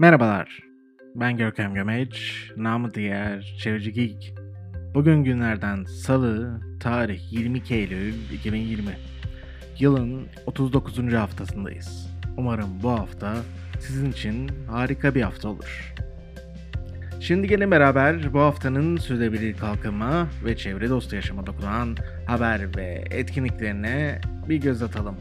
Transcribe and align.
Merhabalar, 0.00 0.58
ben 1.14 1.36
Görkem 1.36 1.74
Gömeç, 1.74 2.44
namı 2.56 2.94
diğer 2.94 3.56
Çevreci 3.62 3.92
Geek. 3.92 4.34
Bugün 4.94 5.24
günlerden 5.24 5.84
salı, 5.84 6.60
tarih 6.80 7.32
22 7.32 7.74
Eylül 7.74 8.14
2020. 8.32 8.84
Yılın 9.78 10.26
39. 10.46 11.12
haftasındayız. 11.12 12.10
Umarım 12.36 12.82
bu 12.82 12.90
hafta 12.90 13.36
sizin 13.80 14.12
için 14.12 14.50
harika 14.70 15.14
bir 15.14 15.22
hafta 15.22 15.48
olur. 15.48 15.94
Şimdi 17.20 17.48
gelin 17.48 17.70
beraber 17.70 18.34
bu 18.34 18.40
haftanın 18.40 18.96
sürdürülebilir 18.96 19.56
kalkınma 19.56 20.28
ve 20.44 20.56
çevre 20.56 20.90
dostu 20.90 21.16
yaşama 21.16 21.46
dokunan 21.46 21.96
haber 22.26 22.76
ve 22.76 23.04
etkinliklerine 23.10 24.20
bir 24.48 24.56
göz 24.56 24.82
atalım. 24.82 25.16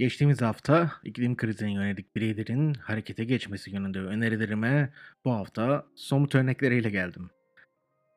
Geçtiğimiz 0.00 0.42
hafta 0.42 0.92
iklim 1.04 1.36
krizine 1.36 1.72
yönelik 1.72 2.16
bireylerin 2.16 2.74
harekete 2.74 3.24
geçmesi 3.24 3.70
yönünde 3.70 3.98
önerilerime 3.98 4.92
bu 5.24 5.32
hafta 5.32 5.86
somut 5.94 6.34
örnekleriyle 6.34 6.90
geldim. 6.90 7.30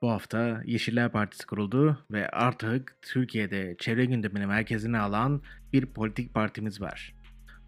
Bu 0.02 0.10
hafta 0.10 0.62
Yeşiller 0.66 1.12
Partisi 1.12 1.46
kuruldu 1.46 2.06
ve 2.12 2.30
artık 2.30 2.98
Türkiye'de 3.02 3.76
çevre 3.80 4.06
gündemini 4.06 4.46
merkezine 4.46 5.00
alan 5.00 5.42
bir 5.74 5.86
politik 5.86 6.34
partimiz 6.34 6.82
var. 6.82 7.16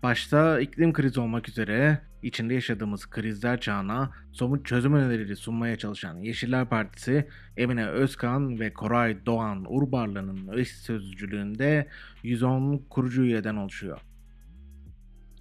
Başta 0.05 0.59
iklim 0.59 0.93
krizi 0.93 1.19
olmak 1.19 1.49
üzere 1.49 2.01
içinde 2.23 2.53
yaşadığımız 2.53 3.09
krizler 3.09 3.59
çağına 3.59 4.11
somut 4.31 4.65
çözüm 4.65 4.93
önerileri 4.93 5.35
sunmaya 5.35 5.75
çalışan 5.77 6.17
Yeşiller 6.17 6.69
Partisi, 6.69 7.27
Emine 7.57 7.87
Özkan 7.87 8.59
ve 8.59 8.73
Koray 8.73 9.25
Doğan 9.25 9.65
Urbarlı'nın 9.67 10.57
eş 10.57 10.71
sözcülüğünde 10.71 11.87
110 12.23 12.77
kurucu 12.89 13.23
üyeden 13.23 13.55
oluşuyor. 13.55 14.01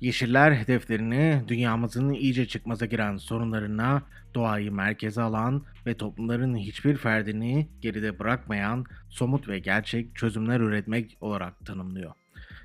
Yeşiller 0.01 0.53
hedeflerini 0.53 1.43
dünyamızın 1.49 2.13
iyice 2.13 2.47
çıkmaza 2.49 2.87
giren 2.87 3.17
sorunlarına 3.17 4.03
doğayı 4.35 4.73
merkeze 4.73 5.23
alan 5.23 5.65
ve 5.87 5.97
toplumların 5.97 6.57
hiçbir 6.57 6.97
ferdini 6.97 7.69
geride 7.81 8.19
bırakmayan 8.19 8.85
somut 9.11 9.49
ve 9.49 9.59
gerçek 9.59 10.17
çözümler 10.17 10.61
üretmek 10.61 11.17
olarak 11.21 11.67
tanımlıyor. 11.67 12.13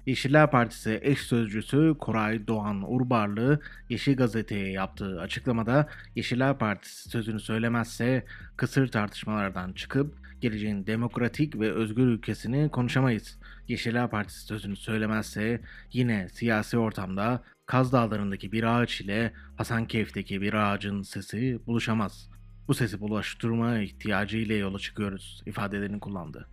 Yeşiller 0.09 0.51
Partisi 0.51 0.99
eş 1.03 1.19
sözcüsü 1.19 1.95
Koray 1.99 2.47
Doğan 2.47 2.93
Urbarlı 2.93 3.59
Yeşil 3.89 4.15
Gazete'ye 4.15 4.71
yaptığı 4.71 5.21
açıklamada 5.21 5.89
Yeşiller 6.15 6.57
Partisi 6.57 7.09
sözünü 7.09 7.39
söylemezse 7.39 8.25
kısır 8.57 8.87
tartışmalardan 8.87 9.73
çıkıp 9.73 10.15
geleceğin 10.41 10.87
demokratik 10.87 11.59
ve 11.59 11.71
özgür 11.71 12.07
ülkesini 12.07 12.69
konuşamayız. 12.71 13.39
Yeşiller 13.67 14.09
Partisi 14.09 14.45
sözünü 14.45 14.75
söylemezse 14.75 15.61
yine 15.93 16.29
siyasi 16.29 16.77
ortamda 16.77 17.43
Kaz 17.65 17.93
Dağları'ndaki 17.93 18.51
bir 18.51 18.63
ağaç 18.63 19.01
ile 19.01 19.33
Hasankeyf'teki 19.57 20.41
bir 20.41 20.53
ağacın 20.53 21.01
sesi 21.01 21.59
buluşamaz. 21.67 22.29
Bu 22.67 22.73
sesi 22.73 22.99
bulaştırma 22.99 23.79
ihtiyacı 23.79 24.37
ile 24.37 24.55
yola 24.55 24.79
çıkıyoruz 24.79 25.43
ifadelerini 25.45 25.99
kullandı. 25.99 26.47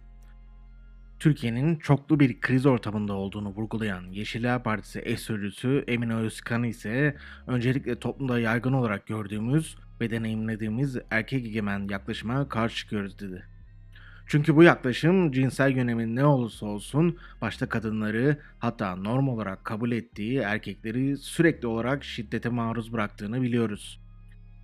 Türkiye'nin 1.18 1.76
çoklu 1.76 2.20
bir 2.20 2.40
kriz 2.40 2.66
ortamında 2.66 3.12
olduğunu 3.12 3.48
vurgulayan 3.48 4.04
Yeşiller 4.10 4.62
Partisi 4.62 5.02
eş 5.04 5.20
sözcüsü 5.20 5.84
Emine 5.88 6.14
Özkan 6.14 6.62
ise 6.62 7.16
öncelikle 7.46 7.98
toplumda 7.98 8.38
yaygın 8.38 8.72
olarak 8.72 9.06
gördüğümüz 9.06 9.76
ve 10.00 10.10
deneyimlediğimiz 10.10 10.96
erkek 11.10 11.46
egemen 11.46 11.88
yaklaşıma 11.88 12.48
karşı 12.48 12.76
çıkıyoruz 12.76 13.18
dedi. 13.18 13.46
Çünkü 14.26 14.56
bu 14.56 14.62
yaklaşım 14.62 15.32
cinsel 15.32 15.76
yönemin 15.76 16.16
ne 16.16 16.24
olursa 16.24 16.66
olsun 16.66 17.18
başta 17.40 17.68
kadınları 17.68 18.38
hatta 18.58 18.96
norm 18.96 19.28
olarak 19.28 19.64
kabul 19.64 19.92
ettiği 19.92 20.38
erkekleri 20.38 21.16
sürekli 21.16 21.66
olarak 21.66 22.04
şiddete 22.04 22.48
maruz 22.48 22.92
bıraktığını 22.92 23.42
biliyoruz. 23.42 24.00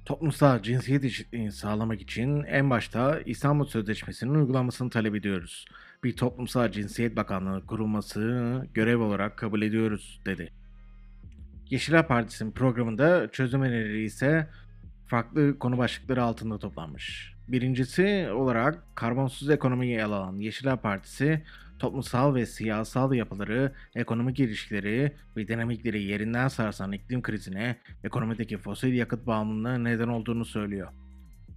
Toplumsal 0.05 0.63
cinsiyet 0.63 1.05
eşitliğini 1.05 1.53
sağlamak 1.53 2.01
için 2.01 2.43
en 2.43 2.71
başta 2.71 3.21
İstanbul 3.27 3.65
Sözleşmesi'nin 3.65 4.35
uygulanmasını 4.35 4.91
talep 4.91 5.15
ediyoruz. 5.15 5.65
Bir 6.05 6.17
toplumsal 6.17 6.73
cinsiyet 6.73 7.17
bakanlığı 7.17 7.67
kurulmasını 7.67 8.67
görev 8.75 9.01
olarak 9.01 9.37
kabul 9.39 9.63
ediyoruz 9.63 10.21
dedi. 10.27 10.53
Yeşiller 11.71 12.09
Partisi'nin 12.09 12.53
programında 12.53 13.29
çözüm 13.33 13.63
önerileri 13.63 14.05
ise 14.05 14.49
farklı 15.07 15.59
konu 15.59 15.79
başlıkları 15.79 16.23
altında 16.23 16.59
toplanmış. 16.59 17.35
Birincisi 17.49 18.29
olarak 18.33 18.97
karbonsuz 18.97 19.51
ekonomiyi 19.51 19.95
ele 19.95 20.05
alan 20.05 20.37
Yeşiller 20.37 20.77
Partisi, 20.77 21.43
toplumsal 21.79 22.35
ve 22.35 22.47
siyasal 22.47 23.13
yapıları, 23.13 23.73
ekonomik 23.95 24.41
ilişkileri 24.41 25.13
ve 25.37 25.49
dinamikleri 25.49 26.03
yerinden 26.03 26.49
sarsan 26.49 26.93
iklim 26.93 27.23
krizine, 27.23 27.77
ekonomideki 28.05 28.59
fosil 28.59 28.93
yakıt 28.93 29.27
bağımlılığına 29.27 29.79
neden 29.79 30.09
olduğunu 30.09 30.45
söylüyor. 30.45 30.89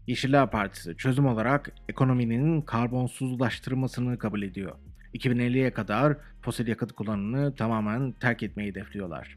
Yeşiller 0.08 0.52
Partisi 0.52 0.98
çözüm 0.98 1.26
olarak 1.26 1.72
ekonominin 1.90 2.62
karbonsuzlaştırmasını 2.62 4.18
kabul 4.18 4.42
ediyor. 4.42 4.76
2050'ye 5.14 5.74
kadar 5.74 6.18
fosil 6.42 6.68
yakıt 6.68 6.92
kullanımını 6.92 7.56
tamamen 7.56 8.12
terk 8.12 8.44
etmeyi 8.44 8.70
hedefliyorlar. 8.70 9.36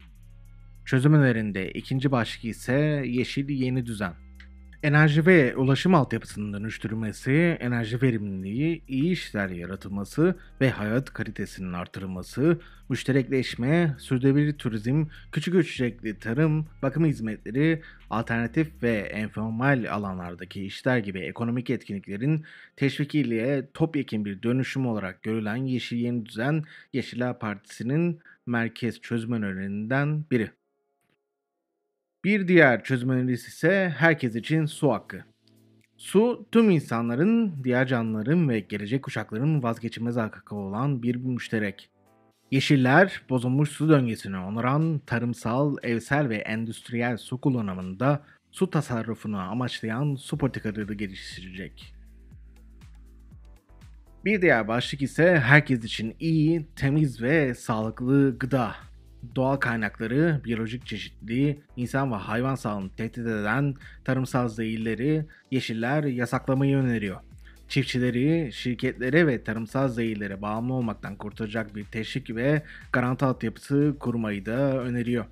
Çözüm 0.85 1.13
önerinde 1.13 1.71
ikinci 1.71 2.11
başlık 2.11 2.45
ise 2.45 3.03
yeşil 3.05 3.49
yeni 3.49 3.85
düzen. 3.85 4.13
Enerji 4.83 5.25
ve 5.25 5.55
ulaşım 5.55 5.95
altyapısının 5.95 6.53
dönüştürülmesi, 6.53 7.57
enerji 7.59 8.01
verimliliği, 8.01 8.83
iyi 8.87 9.11
işler 9.11 9.49
yaratılması 9.49 10.35
ve 10.61 10.69
hayat 10.69 11.13
kalitesinin 11.13 11.73
artırılması, 11.73 12.59
müşterekleşme, 12.89 13.95
sürdürülebilir 13.99 14.53
turizm, 14.57 15.05
küçük 15.31 15.55
ölçekli 15.55 16.19
tarım, 16.19 16.67
bakım 16.81 17.05
hizmetleri, 17.05 17.81
alternatif 18.09 18.83
ve 18.83 19.21
informal 19.23 19.85
alanlardaki 19.91 20.65
işler 20.65 20.97
gibi 20.97 21.19
ekonomik 21.19 21.69
etkinliklerin 21.69 22.45
teşvikiyle 22.75 23.69
topyekun 23.73 24.25
bir 24.25 24.43
dönüşüm 24.43 24.85
olarak 24.87 25.23
görülen 25.23 25.55
Yeşil 25.55 25.97
Yeni 25.97 26.25
Düzen, 26.25 26.63
Yeşiller 26.93 27.39
Partisi'nin 27.39 28.19
merkez 28.45 29.01
çözüm 29.01 29.31
önerilerinden 29.31 30.25
biri. 30.31 30.58
Bir 32.23 32.47
diğer 32.47 32.83
çözüm 32.83 33.09
önerisi 33.09 33.47
ise 33.47 33.93
herkes 33.97 34.35
için 34.35 34.65
su 34.65 34.91
hakkı. 34.91 35.23
Su 35.97 36.47
tüm 36.51 36.69
insanların, 36.69 37.63
diğer 37.63 37.87
canlıların 37.87 38.49
ve 38.49 38.59
gelecek 38.59 39.03
kuşakların 39.03 39.63
vazgeçilmez 39.63 40.15
hakkı 40.15 40.55
olan 40.55 41.03
bir 41.03 41.15
müşterek. 41.15 41.89
Yeşiller, 42.51 43.21
bozulmuş 43.29 43.69
su 43.69 43.89
döngüsünü 43.89 44.37
onuran 44.37 44.99
tarımsal, 44.99 45.75
evsel 45.83 46.29
ve 46.29 46.37
endüstriyel 46.37 47.17
su 47.17 47.41
kullanımında 47.41 48.25
su 48.51 48.69
tasarrufunu 48.69 49.37
amaçlayan 49.37 50.15
su 50.15 50.37
politikaları 50.37 50.93
geliştirecek. 50.93 51.93
Bir 54.25 54.41
diğer 54.41 54.67
başlık 54.67 55.01
ise 55.01 55.39
herkes 55.39 55.83
için 55.83 56.15
iyi, 56.19 56.67
temiz 56.75 57.21
ve 57.21 57.55
sağlıklı 57.55 58.39
gıda 58.39 58.75
doğal 59.35 59.55
kaynakları, 59.55 60.41
biyolojik 60.45 60.85
çeşitliliği, 60.85 61.59
insan 61.75 62.11
ve 62.11 62.15
hayvan 62.15 62.55
sağlığını 62.55 62.89
tehdit 62.89 63.17
eden 63.17 63.75
tarımsal 64.03 64.47
zehirleri 64.47 65.25
yeşiller 65.51 66.03
yasaklamayı 66.03 66.77
öneriyor. 66.77 67.17
Çiftçileri, 67.67 68.49
şirketleri 68.53 69.27
ve 69.27 69.43
tarımsal 69.43 69.87
zehirlere 69.87 70.41
bağımlı 70.41 70.73
olmaktan 70.73 71.15
kurtaracak 71.15 71.75
bir 71.75 71.83
teşvik 71.83 72.35
ve 72.35 72.63
garanti 72.93 73.25
altyapısı 73.25 73.95
kurmayı 73.99 74.45
da 74.45 74.83
öneriyor. 74.83 75.25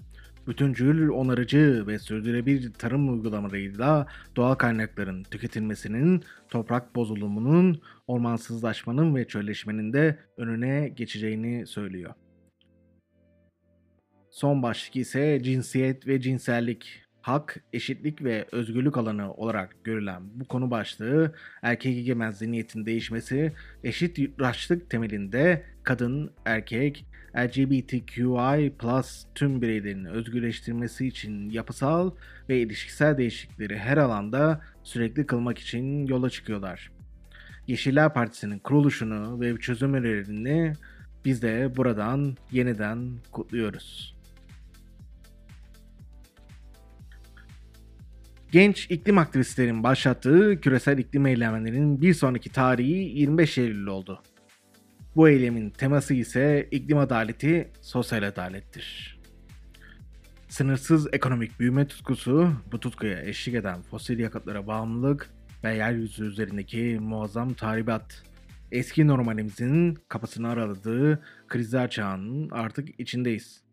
Bütüncül, 0.47 1.09
onarıcı 1.09 1.88
ve 1.88 2.00
sürdürülebilir 2.00 2.74
tarım 2.74 3.14
uygulamalarıyla 3.14 4.08
doğal 4.36 4.56
kaynakların 4.56 5.24
tüketilmesinin, 5.24 6.24
toprak 6.50 6.96
bozulumunun, 6.96 7.82
ormansızlaşmanın 8.08 9.16
ve 9.16 9.28
çölleşmenin 9.28 9.94
de 9.94 10.20
önüne 10.38 10.90
geçeceğini 10.90 11.67
söylüyor. 11.67 12.14
Son 14.37 14.63
başlık 14.63 14.95
ise 14.95 15.39
cinsiyet 15.43 16.07
ve 16.07 16.22
cinsellik. 16.22 17.01
Hak, 17.22 17.63
eşitlik 17.73 18.23
ve 18.23 18.45
özgürlük 18.51 18.97
alanı 18.97 19.34
olarak 19.34 19.75
görülen 19.84 20.22
bu 20.34 20.45
konu 20.45 20.72
başlığı 20.72 21.34
erkek 21.61 21.97
egemen 21.97 22.31
zihniyetin 22.31 22.85
değişmesi, 22.85 23.53
eşit 23.84 24.19
yurttaşlık 24.19 24.89
temelinde 24.89 25.63
kadın, 25.84 26.31
erkek, 26.45 27.05
LGBTQI 27.37 28.73
plus 28.79 29.25
tüm 29.35 29.61
bireylerin 29.61 30.05
özgürleştirmesi 30.05 31.07
için 31.07 31.49
yapısal 31.49 32.11
ve 32.49 32.59
ilişkisel 32.59 33.17
değişiklikleri 33.17 33.78
her 33.78 33.97
alanda 33.97 34.61
sürekli 34.84 35.25
kılmak 35.25 35.59
için 35.59 36.07
yola 36.07 36.29
çıkıyorlar. 36.29 36.91
Yeşiller 37.67 38.13
Partisi'nin 38.13 38.59
kuruluşunu 38.59 39.41
ve 39.41 39.57
çözüm 39.57 39.93
önerilerini 39.93 40.73
biz 41.25 41.41
de 41.41 41.75
buradan 41.75 42.37
yeniden 42.51 43.11
kutluyoruz. 43.31 44.16
Genç 48.52 48.91
iklim 48.91 49.17
aktivistlerin 49.17 49.84
başlattığı 49.84 50.61
küresel 50.61 50.97
iklim 50.97 51.26
eylemlerinin 51.26 52.02
bir 52.02 52.14
sonraki 52.14 52.52
tarihi 52.52 53.20
25 53.20 53.58
Eylül 53.58 53.88
oldu. 53.88 54.23
Bu 55.16 55.29
eylemin 55.29 55.70
teması 55.70 56.14
ise 56.14 56.67
iklim 56.72 56.97
adaleti, 56.97 57.72
sosyal 57.82 58.23
adalettir. 58.23 59.20
Sınırsız 60.49 61.08
ekonomik 61.14 61.59
büyüme 61.59 61.88
tutkusu, 61.88 62.53
bu 62.72 62.79
tutkuya 62.79 63.22
eşlik 63.22 63.55
eden 63.55 63.82
fosil 63.82 64.20
yakıtlara 64.20 64.67
bağımlılık 64.67 65.29
ve 65.64 65.76
yeryüzü 65.76 66.26
üzerindeki 66.26 66.99
muazzam 67.02 67.53
tahribat, 67.53 68.23
eski 68.72 69.08
normalimizin 69.08 69.97
kapısını 70.08 70.49
araladığı 70.49 71.23
krizler 71.47 71.90
çağının 71.90 72.49
artık 72.49 72.99
içindeyiz. 72.99 73.66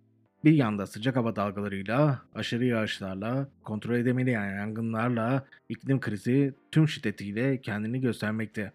Bir 0.45 0.53
yanda 0.53 0.87
sıcak 0.87 1.17
hava 1.17 1.37
dalgalarıyla, 1.37 2.23
aşırı 2.35 2.65
yağışlarla, 2.65 3.49
kontrol 3.63 3.95
edemeyen 3.95 4.57
yangınlarla 4.57 5.47
iklim 5.69 6.01
krizi 6.01 6.55
tüm 6.73 6.89
şiddetiyle 6.89 7.61
kendini 7.61 8.01
göstermekte. 8.01 8.73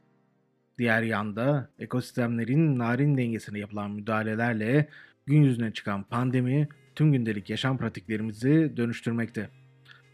Diğer 0.78 1.02
yanda 1.02 1.70
ekosistemlerin 1.80 2.80
narin 2.80 3.18
dengesine 3.18 3.60
yapılan 3.60 3.92
müdahalelerle 3.92 4.88
gün 5.26 5.44
yüzüne 5.44 5.74
çıkan 5.74 6.04
pandemi 6.04 6.68
tüm 6.96 7.12
gündelik 7.12 7.50
yaşam 7.50 7.78
pratiklerimizi 7.78 8.74
dönüştürmekte. 8.78 9.50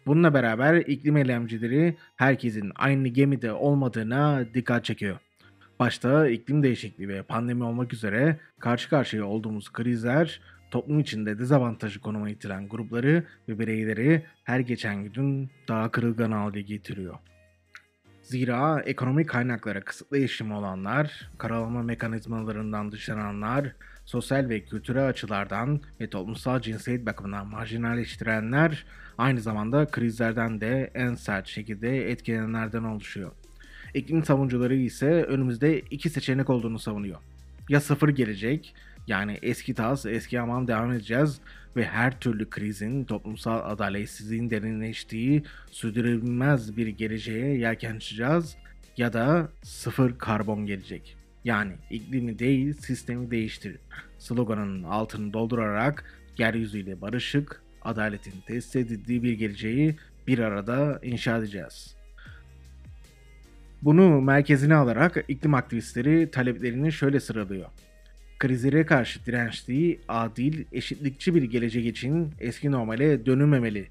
Bununla 0.05 0.33
beraber 0.33 0.75
iklim 0.75 1.17
eylemcileri 1.17 1.97
herkesin 2.15 2.71
aynı 2.75 3.07
gemide 3.07 3.53
olmadığına 3.53 4.45
dikkat 4.53 4.85
çekiyor. 4.85 5.17
Başta 5.79 6.29
iklim 6.29 6.63
değişikliği 6.63 7.09
ve 7.09 7.23
pandemi 7.23 7.63
olmak 7.63 7.93
üzere 7.93 8.39
karşı 8.59 8.89
karşıya 8.89 9.25
olduğumuz 9.25 9.71
krizler 9.71 10.41
toplum 10.75 10.99
içinde 10.99 11.39
dezavantajlı 11.39 12.01
konuma 12.01 12.29
itilen 12.29 12.67
grupları 12.69 13.23
ve 13.49 13.59
bireyleri 13.59 14.25
her 14.43 14.59
geçen 14.59 15.03
gün 15.03 15.49
daha 15.67 15.91
kırılgan 15.91 16.31
hale 16.31 16.61
getiriyor. 16.61 17.15
Zira 18.21 18.81
ekonomik 18.85 19.29
kaynaklara 19.29 19.81
kısıtlı 19.81 20.17
erişimi 20.17 20.53
olanlar, 20.53 21.29
karalama 21.37 21.81
mekanizmalarından 21.83 22.91
dışlananlar, 22.91 23.75
sosyal 24.05 24.49
ve 24.49 24.65
kültürel 24.65 25.07
açılardan 25.07 25.81
ve 26.01 26.09
toplumsal 26.09 26.59
cinsiyet 26.59 27.05
bakımından 27.05 27.47
marjinalleştirenler 27.47 28.85
aynı 29.17 29.41
zamanda 29.41 29.85
krizlerden 29.85 30.61
de 30.61 30.91
en 30.93 31.15
sert 31.15 31.47
şekilde 31.47 32.11
etkilenenlerden 32.11 32.83
oluşuyor. 32.83 33.31
İklim 33.93 34.25
savunucuları 34.25 34.75
ise 34.75 35.23
önümüzde 35.23 35.79
iki 35.79 36.09
seçenek 36.09 36.49
olduğunu 36.49 36.79
savunuyor. 36.79 37.19
Ya 37.69 37.81
sıfır 37.81 38.09
gelecek, 38.09 38.75
yani 39.07 39.39
eski 39.41 39.73
tas, 39.73 40.05
eski 40.05 40.39
hamam 40.39 40.67
devam 40.67 40.91
edeceğiz 40.91 41.41
ve 41.75 41.85
her 41.85 42.19
türlü 42.19 42.49
krizin, 42.49 43.03
toplumsal 43.03 43.71
adaletsizliğin 43.71 44.49
derinleştiği 44.49 45.43
sürdürülmez 45.71 46.77
bir 46.77 46.87
geleceğe 46.87 47.57
yelken 47.57 47.95
açacağız 47.95 48.55
ya 48.97 49.13
da 49.13 49.49
sıfır 49.63 50.17
karbon 50.17 50.65
gelecek. 50.65 51.17
Yani 51.43 51.73
iklimi 51.89 52.39
değil 52.39 52.73
sistemi 52.73 53.31
değiştir. 53.31 53.77
Sloganının 54.17 54.83
altını 54.83 55.33
doldurarak 55.33 56.05
yeryüzüyle 56.37 57.01
barışık, 57.01 57.61
adaletin 57.81 58.33
tesis 58.47 58.75
edildiği 58.75 59.23
bir 59.23 59.33
geleceği 59.33 59.95
bir 60.27 60.39
arada 60.39 60.99
inşa 61.03 61.37
edeceğiz. 61.37 61.95
Bunu 63.81 64.21
merkezine 64.21 64.75
alarak 64.75 65.25
iklim 65.27 65.53
aktivistleri 65.53 66.31
taleplerini 66.31 66.91
şöyle 66.91 67.19
sıralıyor. 67.19 67.69
Krizlere 68.45 68.85
karşı 68.85 69.25
dirençli, 69.25 69.99
adil, 70.07 70.65
eşitlikçi 70.71 71.35
bir 71.35 71.43
gelecek 71.43 71.85
için 71.85 72.31
eski 72.39 72.71
normale 72.71 73.25
dönülmemeli. 73.25 73.87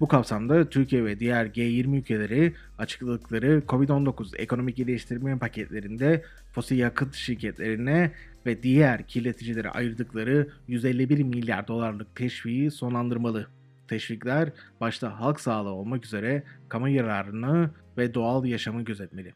Bu 0.00 0.08
kapsamda 0.08 0.68
Türkiye 0.68 1.04
ve 1.04 1.20
diğer 1.20 1.46
G20 1.46 1.98
ülkeleri 1.98 2.52
açıkladıkları 2.78 3.62
COVID-19 3.68 4.36
ekonomik 4.36 4.78
iyileştirme 4.78 5.38
paketlerinde 5.38 6.22
fosil 6.52 6.78
yakıt 6.78 7.14
şirketlerine 7.14 8.12
ve 8.46 8.62
diğer 8.62 9.06
kirleticilere 9.06 9.70
ayırdıkları 9.70 10.48
151 10.68 11.22
milyar 11.22 11.68
dolarlık 11.68 12.16
teşviği 12.16 12.70
sonlandırmalı. 12.70 13.46
Teşvikler 13.88 14.48
başta 14.80 15.20
halk 15.20 15.40
sağlığı 15.40 15.72
olmak 15.72 16.04
üzere 16.04 16.42
kamu 16.68 16.88
yararını 16.88 17.70
ve 17.98 18.14
doğal 18.14 18.44
yaşamı 18.44 18.82
gözetmeli. 18.84 19.32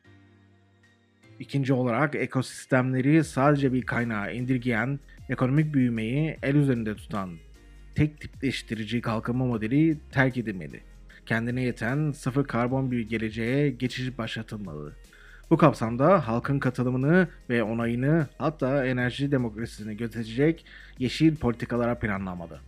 İkinci 1.41 1.73
olarak 1.73 2.15
ekosistemleri 2.15 3.25
sadece 3.25 3.73
bir 3.73 3.83
kaynağa 3.83 4.31
indirgeyen, 4.31 5.00
ekonomik 5.29 5.75
büyümeyi 5.75 6.38
el 6.43 6.55
üzerinde 6.55 6.94
tutan 6.94 7.31
tek 7.94 8.21
tipleştirici 8.21 9.00
kalkınma 9.00 9.47
modeli 9.47 9.99
terk 10.12 10.37
edilmeli. 10.37 10.81
Kendine 11.27 11.62
yeten 11.62 12.12
sıfır 12.12 12.44
karbon 12.44 12.91
bir 12.91 13.00
geleceğe 13.00 13.71
geçiş 13.71 14.19
başlatılmalı. 14.19 14.93
Bu 15.50 15.56
kapsamda 15.56 16.29
halkın 16.29 16.59
katılımını 16.59 17.29
ve 17.50 17.62
onayını 17.62 18.27
hatta 18.39 18.87
enerji 18.87 19.32
demokrasisini 19.32 19.97
gözetecek 19.97 20.65
yeşil 20.99 21.37
politikalara 21.37 21.99
planlanmalı. 21.99 22.61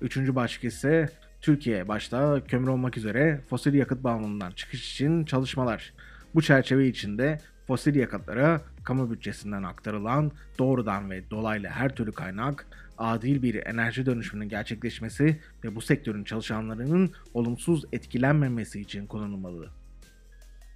Üçüncü 0.00 0.34
başlık 0.34 0.64
ise 0.64 1.08
Türkiye 1.40 1.88
başta 1.88 2.44
kömür 2.44 2.68
olmak 2.68 2.96
üzere 2.96 3.40
fosil 3.50 3.74
yakıt 3.74 4.04
bağımlılığından 4.04 4.50
çıkış 4.50 4.92
için 4.92 5.24
çalışmalar. 5.24 5.92
Bu 6.34 6.42
çerçeve 6.42 6.88
içinde 6.88 7.38
fosil 7.66 7.94
yakıtlara 7.94 8.60
kamu 8.84 9.10
bütçesinden 9.10 9.62
aktarılan 9.62 10.32
doğrudan 10.58 11.10
ve 11.10 11.30
dolaylı 11.30 11.68
her 11.68 11.94
türlü 11.96 12.12
kaynak, 12.12 12.66
adil 12.98 13.42
bir 13.42 13.66
enerji 13.66 14.06
dönüşümünün 14.06 14.48
gerçekleşmesi 14.48 15.40
ve 15.64 15.74
bu 15.74 15.80
sektörün 15.80 16.24
çalışanlarının 16.24 17.12
olumsuz 17.34 17.84
etkilenmemesi 17.92 18.80
için 18.80 19.06
kullanılmalı. 19.06 19.68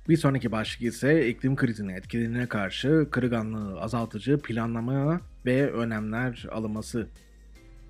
Bir 0.09 0.17
sonraki 0.17 0.53
başlık 0.53 0.83
ise 0.83 1.29
iklim 1.29 1.57
krizinin 1.57 1.95
etkilerine 1.95 2.47
karşı 2.47 3.09
kırılganlığı 3.11 3.81
azaltıcı 3.81 4.39
planlama 4.39 5.21
ve 5.47 5.73
önlemler 5.73 6.47
alınması. 6.51 7.09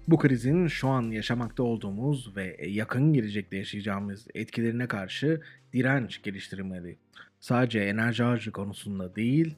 Bu 0.09 0.19
krizin 0.19 0.67
şu 0.67 0.89
an 0.89 1.03
yaşamakta 1.03 1.63
olduğumuz 1.63 2.37
ve 2.37 2.57
yakın 2.67 3.13
gelecekte 3.13 3.57
yaşayacağımız 3.57 4.27
etkilerine 4.35 4.87
karşı 4.87 5.41
direnç 5.73 6.23
geliştirilmeli. 6.23 6.99
Sadece 7.41 7.81
enerji 7.81 8.23
harcı 8.23 8.53
konusunda 8.53 9.17
değil, 9.17 9.55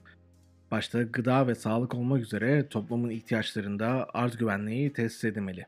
başta 0.70 1.02
gıda 1.02 1.46
ve 1.46 1.54
sağlık 1.54 1.94
olmak 1.94 2.22
üzere 2.22 2.68
toplumun 2.68 3.10
ihtiyaçlarında 3.10 4.06
arz 4.14 4.36
güvenliği 4.36 4.92
tesis 4.92 5.24
edilmeli. 5.24 5.66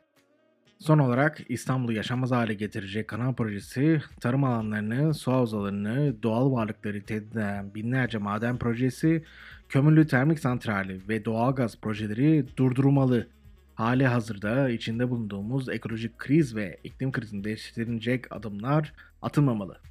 Son 0.78 0.98
olarak 0.98 1.40
İstanbul'u 1.48 1.92
yaşamaz 1.92 2.30
hale 2.30 2.54
getirecek 2.54 3.08
kanal 3.08 3.34
projesi, 3.34 4.02
tarım 4.20 4.44
alanlarını, 4.44 5.14
su 5.14 5.32
havzalarını, 5.32 6.22
doğal 6.22 6.52
varlıkları 6.52 7.02
tehdit 7.02 7.32
eden 7.32 7.74
binlerce 7.74 8.18
maden 8.18 8.58
projesi, 8.58 9.24
kömürlü 9.68 10.06
termik 10.06 10.38
santrali 10.38 11.00
ve 11.08 11.24
doğalgaz 11.24 11.80
projeleri 11.80 12.46
durdurulmalı. 12.56 13.28
Hali 13.74 14.06
hazırda 14.06 14.70
içinde 14.70 15.10
bulunduğumuz 15.10 15.68
ekolojik 15.68 16.18
kriz 16.18 16.56
ve 16.56 16.80
iklim 16.84 17.12
krizini 17.12 17.44
değiştirecek 17.44 18.32
adımlar 18.32 18.92
atılmamalı. 19.22 19.89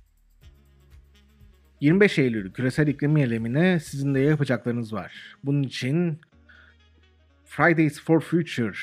25 1.81 2.19
Eylül 2.19 2.51
küresel 2.51 2.87
iklim 2.87 3.17
eylemine 3.17 3.79
sizin 3.79 4.15
de 4.15 4.19
yapacaklarınız 4.19 4.93
var. 4.93 5.35
Bunun 5.43 5.63
için 5.63 6.19
Fridays 7.45 8.01
for 8.01 8.19
Future 8.21 8.77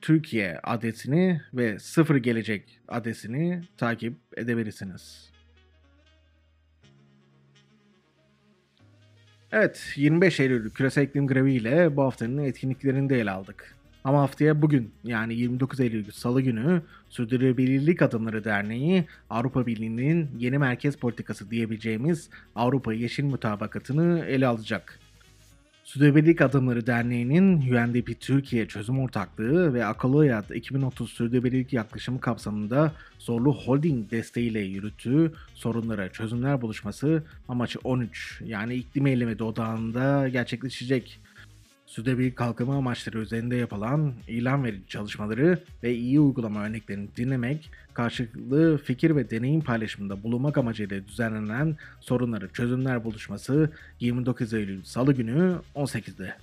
Türkiye 0.00 0.58
adresini 0.62 1.40
ve 1.54 1.78
Sıfır 1.78 2.16
Gelecek 2.16 2.80
adresini 2.88 3.62
takip 3.76 4.14
edebilirsiniz. 4.36 5.30
Evet, 9.52 9.92
25 9.96 10.40
Eylül 10.40 10.70
küresel 10.70 11.02
iklim 11.02 11.26
grevi 11.26 11.54
ile 11.54 11.96
bu 11.96 12.02
haftanın 12.02 12.44
etkinliklerini 12.44 13.10
de 13.10 13.20
ele 13.20 13.30
aldık. 13.30 13.75
Ama 14.06 14.20
haftaya 14.22 14.62
bugün 14.62 14.90
yani 15.04 15.34
29 15.34 15.80
Eylül 15.80 16.10
Salı 16.10 16.42
günü 16.42 16.82
Sürdürülebilirlik 17.08 18.02
Adımları 18.02 18.44
Derneği 18.44 19.04
Avrupa 19.30 19.66
Birliği'nin 19.66 20.28
yeni 20.38 20.58
merkez 20.58 20.96
politikası 20.96 21.50
diyebileceğimiz 21.50 22.30
Avrupa 22.56 22.92
Yeşil 22.92 23.24
Mutabakatı'nı 23.24 24.24
ele 24.28 24.46
alacak. 24.46 24.98
Sürdürülebilirlik 25.84 26.40
Adımları 26.40 26.86
Derneği'nin 26.86 27.72
UNDP 27.72 28.20
Türkiye 28.20 28.68
Çözüm 28.68 29.00
Ortaklığı 29.00 29.74
ve 29.74 29.86
Akıllı 29.86 30.18
Hayat 30.18 30.50
2030 30.50 31.10
Sürdürülebilirlik 31.10 31.72
Yaklaşımı 31.72 32.20
kapsamında 32.20 32.92
Zorlu 33.18 33.54
Holding 33.54 34.10
desteğiyle 34.10 34.60
yürüttüğü 34.60 35.32
sorunlara 35.54 36.12
çözümler 36.12 36.62
buluşması 36.62 37.22
amaçı 37.48 37.78
13 37.84 38.40
yani 38.44 38.74
iklim 38.74 39.06
eylemi 39.06 39.42
odağında 39.42 40.28
gerçekleşecek. 40.28 41.20
Sürdürülebilir 41.96 42.34
kalkınma 42.34 42.76
amaçları 42.76 43.18
üzerinde 43.18 43.56
yapılan 43.56 44.12
ilan 44.28 44.64
verici 44.64 44.86
çalışmaları 44.88 45.58
ve 45.82 45.94
iyi 45.94 46.20
uygulama 46.20 46.64
örneklerini 46.64 47.08
dinlemek, 47.16 47.70
karşılıklı 47.94 48.78
fikir 48.78 49.16
ve 49.16 49.30
deneyim 49.30 49.60
paylaşımında 49.60 50.22
bulunmak 50.22 50.58
amacıyla 50.58 51.08
düzenlenen 51.08 51.76
sorunları 52.00 52.48
çözümler 52.48 53.04
buluşması 53.04 53.70
29 54.00 54.54
Eylül 54.54 54.84
Salı 54.84 55.12
günü 55.12 55.56
18'de. 55.74 56.34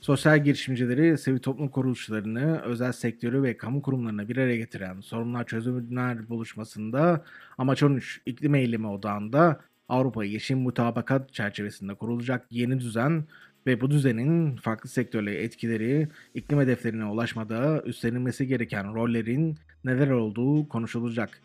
Sosyal 0.00 0.44
girişimcileri, 0.44 1.18
sivil 1.18 1.38
toplum 1.38 1.68
kuruluşlarını, 1.68 2.60
özel 2.60 2.92
sektörü 2.92 3.42
ve 3.42 3.56
kamu 3.56 3.82
kurumlarını 3.82 4.28
bir 4.28 4.36
araya 4.36 4.56
getiren 4.56 5.00
sorunlar 5.00 5.46
çözümler 5.46 6.28
buluşmasında 6.28 7.24
amaç 7.58 7.82
13 7.82 8.20
iklim 8.26 8.54
eylemi 8.54 8.86
odağında 8.86 9.60
Avrupa 9.88 10.24
Yeşil 10.24 10.56
Mutabakat 10.56 11.32
çerçevesinde 11.32 11.94
kurulacak 11.94 12.46
yeni 12.50 12.80
düzen 12.80 13.24
ve 13.66 13.80
bu 13.80 13.90
düzenin 13.90 14.56
farklı 14.56 14.88
sektörlere 14.88 15.42
etkileri, 15.42 16.08
iklim 16.34 16.60
hedeflerine 16.60 17.04
ulaşmada 17.04 17.82
üstlenilmesi 17.86 18.46
gereken 18.46 18.94
rollerin 18.94 19.56
neler 19.84 20.10
olduğu 20.10 20.68
konuşulacak. 20.68 21.40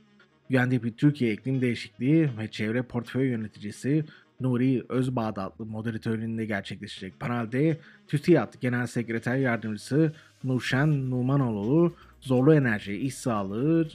UNDP 0.50 0.98
Türkiye 0.98 1.34
İklim 1.34 1.62
Değişikliği 1.62 2.30
ve 2.38 2.52
Çevre 2.52 2.82
Portföy 2.82 3.28
Yöneticisi 3.28 4.06
Nuri 4.40 4.84
Özbağdatlı 4.90 5.66
moderatörlüğünde 5.66 6.46
gerçekleşecek 6.46 7.20
panelde 7.20 7.78
TÜSİAD 8.08 8.54
Genel 8.62 8.88
Sekreter 8.88 9.36
Yardımcısı 9.36 10.14
Nurşen 10.44 11.12
Numanoğlu, 11.12 11.96
Zorlu 12.22 12.54
Enerji, 12.54 12.96
İş 12.98 13.16
Sağlığı, 13.16 13.88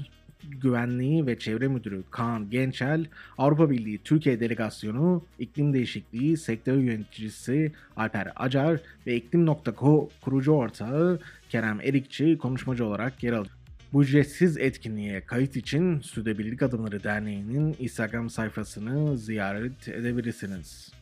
Güvenliği 0.51 1.27
ve 1.27 1.39
Çevre 1.39 1.69
Müdürü 1.69 2.03
Kaan 2.11 2.51
Gençel, 2.51 3.07
Avrupa 3.39 3.71
Birliği 3.71 3.99
Türkiye 4.05 4.41
Delegasyonu, 4.41 5.25
İklim 5.39 5.73
Değişikliği 5.73 6.37
Sektör 6.37 6.79
Yöneticisi 6.79 7.73
Alper 7.97 8.33
Acar 8.37 8.81
ve 9.07 9.17
İklim.co 9.17 10.09
kurucu 10.21 10.53
ortağı 10.53 11.21
Kerem 11.49 11.81
Erikçi 11.81 12.39
konuşmacı 12.39 12.87
olarak 12.87 13.23
yer 13.23 13.33
alacak. 13.33 13.57
Bu 13.93 14.03
ücretsiz 14.03 14.59
etkinliğe 14.59 15.21
kayıt 15.21 15.57
için 15.57 16.01
Sürdürülebilirlik 16.01 16.63
Adımları 16.63 17.05
Derneği'nin 17.05 17.77
Instagram 17.79 18.31
sayfasını 18.31 19.19
ziyaret 19.19 19.89
edebilirsiniz. 19.89 20.93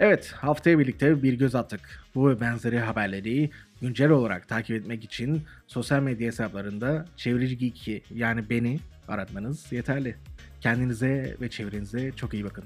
Evet, 0.00 0.32
haftaya 0.32 0.78
birlikte 0.78 1.22
bir 1.22 1.32
göz 1.32 1.54
attık. 1.54 2.04
Bu 2.14 2.30
ve 2.30 2.40
benzeri 2.40 2.78
haberleri 2.78 3.50
güncel 3.80 4.10
olarak 4.10 4.48
takip 4.48 4.76
etmek 4.76 5.04
için 5.04 5.42
sosyal 5.66 6.02
medya 6.02 6.26
hesaplarında 6.26 7.06
Çevreci 7.16 7.58
Geek'i 7.58 8.02
yani 8.14 8.50
beni 8.50 8.80
aratmanız 9.08 9.72
yeterli. 9.72 10.16
Kendinize 10.60 11.36
ve 11.40 11.50
çevrenize 11.50 12.12
çok 12.12 12.34
iyi 12.34 12.44
bakın. 12.44 12.64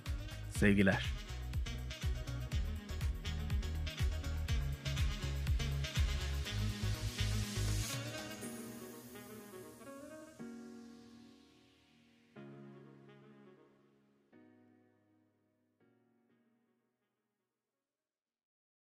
Sevgiler. 0.51 1.05